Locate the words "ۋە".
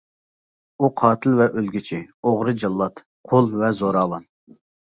1.41-1.47, 3.63-3.73